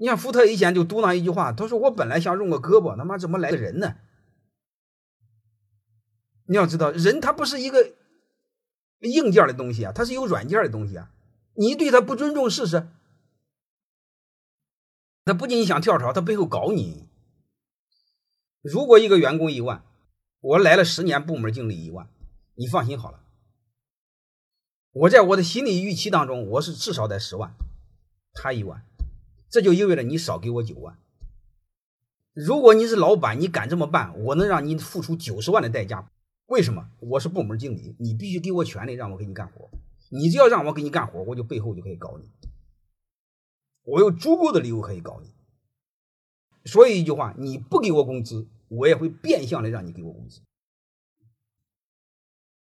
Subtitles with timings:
[0.00, 3.96] 你像福特以前就嘟囔一句话，他说：“我本来想用个胳膊，他妈怎么来个人呢？”
[6.48, 7.92] 你要知道，人他不是一个
[9.00, 11.12] 硬件的东西啊，他是有软件的东西啊。
[11.52, 12.88] 你对他不尊重试试，
[15.26, 17.06] 他不仅想跳槽，他背后搞你。
[18.62, 19.84] 如果一个员工一万，
[20.40, 22.08] 我来了十年，部门经理一万，
[22.54, 23.22] 你放心好了。
[24.92, 27.52] 我在我的心理预期当中，我是至少得十万，
[28.32, 28.82] 他一万。
[29.50, 30.96] 这就意味着你少给我九万。
[32.32, 36.08] 如果你是老板，你敢这么办，我能让你付出九十万的代价。
[36.46, 36.88] 为什么？
[37.00, 39.68] 我是部门经理，你必须给我权利，让我给你干活。
[40.08, 42.30] 你只要让我给你干活，我就背后就可以搞你。
[43.82, 45.32] 我有足够的理由可以搞你。
[46.64, 50.40] 所以一句话，你不给我工资，我也会变相的让你给我工资。